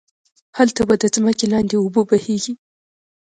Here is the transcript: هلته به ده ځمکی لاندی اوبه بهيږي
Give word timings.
هلته 0.57 0.81
به 0.87 0.95
ده 1.01 1.07
ځمکی 1.15 1.45
لاندی 1.51 1.75
اوبه 1.79 2.01
بهيږي 2.09 2.53